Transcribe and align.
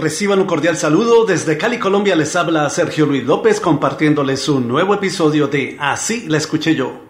Reciban 0.00 0.40
un 0.40 0.46
cordial 0.46 0.78
saludo. 0.78 1.26
Desde 1.26 1.58
Cali, 1.58 1.78
Colombia 1.78 2.16
les 2.16 2.34
habla 2.34 2.70
Sergio 2.70 3.04
Luis 3.04 3.22
López 3.22 3.60
compartiéndoles 3.60 4.48
un 4.48 4.66
nuevo 4.66 4.94
episodio 4.94 5.46
de 5.46 5.76
Así 5.78 6.24
la 6.26 6.38
escuché 6.38 6.74
yo. 6.74 7.02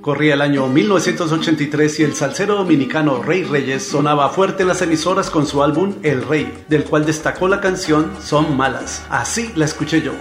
Corría 0.00 0.32
el 0.32 0.40
año 0.40 0.66
1983 0.66 2.00
y 2.00 2.04
el 2.04 2.14
salsero 2.14 2.54
dominicano 2.54 3.22
Rey 3.22 3.44
Reyes 3.44 3.86
sonaba 3.86 4.30
fuerte 4.30 4.62
en 4.62 4.68
las 4.68 4.80
emisoras 4.80 5.28
con 5.28 5.46
su 5.46 5.62
álbum 5.62 5.96
El 6.02 6.26
Rey, 6.26 6.64
del 6.68 6.84
cual 6.84 7.04
destacó 7.04 7.48
la 7.48 7.60
canción 7.60 8.12
Son 8.22 8.56
Malas. 8.56 9.04
Así 9.10 9.52
la 9.56 9.66
escuché 9.66 10.00
yo. 10.00 10.12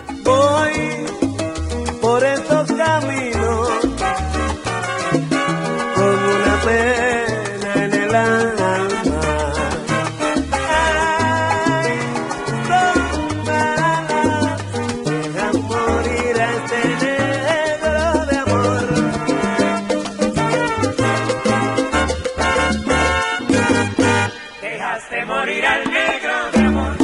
Dejaste 24.89 25.23
morir 25.27 25.63
al 25.67 25.83
negro 25.91 26.33
de 26.51 26.59
amor. 26.61 26.97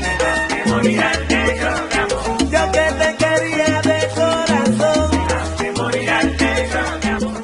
Dejaste 0.00 0.64
morir 0.70 1.00
al 1.00 1.28
negro 1.28 1.70
de 1.90 1.96
amor. 1.98 2.38
Yo 2.38 2.72
que 2.72 2.86
te 3.00 3.16
quería 3.16 3.82
de 3.82 3.98
corazón. 4.14 5.10
Dejaste 5.10 5.72
morir 5.72 6.10
al 6.10 6.36
negro 6.36 6.80
de 7.02 7.08
amor. 7.08 7.42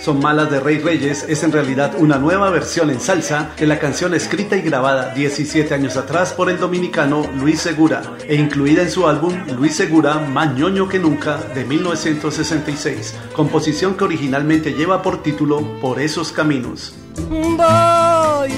Son 0.00 0.20
Malas 0.20 0.52
de 0.52 0.60
Rey 0.60 0.78
Reyes 0.78 1.26
es 1.28 1.42
en 1.42 1.50
realidad 1.50 1.94
una 1.98 2.18
nueva 2.18 2.48
versión 2.50 2.90
en 2.90 3.00
salsa 3.00 3.50
de 3.58 3.66
la 3.66 3.80
canción 3.80 4.14
escrita 4.14 4.56
y 4.56 4.62
grabada 4.62 5.12
17 5.12 5.74
años 5.74 5.96
atrás 5.96 6.32
por 6.32 6.48
el 6.48 6.60
dominicano 6.60 7.28
Luis 7.40 7.60
Segura 7.60 8.02
e 8.28 8.36
incluida 8.36 8.82
en 8.82 8.90
su 8.92 9.08
álbum 9.08 9.34
Luis 9.58 9.74
Segura 9.74 10.20
Más 10.20 10.54
ñoño 10.54 10.88
que 10.88 11.00
nunca 11.00 11.38
de 11.38 11.64
1966, 11.64 13.16
composición 13.34 13.96
que 13.96 14.04
originalmente 14.04 14.74
lleva 14.74 15.02
por 15.02 15.24
título 15.24 15.80
Por 15.80 15.98
esos 15.98 16.30
caminos. 16.30 16.94
Voy 17.18 18.56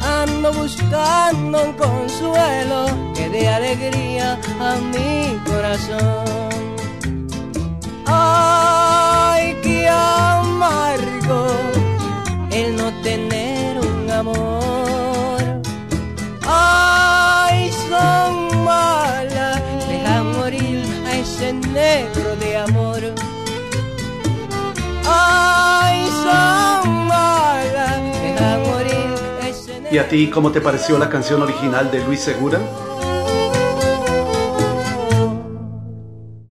Ando 0.00 0.52
buscando 0.52 1.64
un 1.64 1.72
consuelo 1.72 2.86
que 3.14 3.28
dé 3.28 3.48
alegría 3.48 4.38
a 4.60 4.76
mi 4.76 5.38
corazón. 5.44 6.24
Ay, 8.06 9.56
qué 9.62 9.88
amargo 9.88 11.46
el 12.50 12.76
no 12.76 12.92
tener 13.02 13.80
un 13.80 14.10
amor. 14.10 14.71
Negro 21.52 22.36
de 22.36 22.56
amor. 22.56 23.02
¿Y 29.90 29.98
a 29.98 30.08
ti 30.08 30.30
cómo 30.30 30.50
te 30.50 30.62
pareció 30.62 30.98
la 30.98 31.10
canción 31.10 31.42
original 31.42 31.90
de 31.90 32.02
Luis 32.02 32.20
Segura? 32.20 32.58